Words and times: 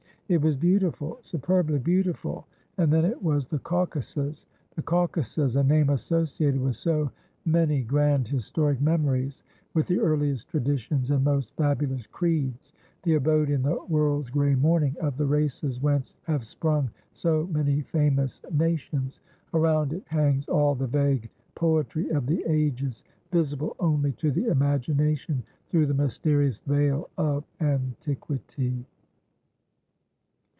It 0.31 0.41
was 0.41 0.55
beautiful, 0.55 1.19
superbly 1.23 1.77
beautiful, 1.79 2.47
and 2.77 2.89
then 2.89 3.03
it 3.03 3.21
was 3.21 3.47
the 3.47 3.59
Caucasus! 3.59 4.45
The 4.77 4.81
Caucasus 4.81 5.55
a 5.57 5.63
name 5.65 5.89
associated 5.89 6.61
with 6.61 6.77
so 6.77 7.11
many 7.43 7.81
grand 7.81 8.29
historic 8.29 8.79
memories, 8.79 9.43
with 9.73 9.87
the 9.87 9.99
earliest 9.99 10.47
traditions 10.47 11.11
and 11.11 11.21
most 11.25 11.53
fabulous 11.57 12.07
creeds 12.07 12.71
the 13.03 13.15
abode, 13.15 13.49
in 13.49 13.61
the 13.61 13.83
world's 13.89 14.29
grey 14.29 14.55
morning, 14.55 14.95
of 15.01 15.17
the 15.17 15.25
races 15.25 15.81
whence 15.81 16.15
have 16.23 16.45
sprung 16.45 16.89
so 17.11 17.49
many 17.51 17.81
famous 17.81 18.41
nations. 18.53 19.19
Around 19.53 19.91
it 19.91 20.03
hangs 20.07 20.47
all 20.47 20.75
the 20.75 20.87
vague 20.87 21.29
poetry 21.55 22.07
of 22.07 22.25
the 22.25 22.41
ages, 22.47 23.03
visible 23.33 23.75
only 23.81 24.13
to 24.13 24.31
the 24.31 24.45
imagination 24.45 25.43
through 25.67 25.87
the 25.87 25.93
mysterious 25.93 26.59
veil 26.61 27.09
of 27.17 27.43
antiquity." 27.59 28.85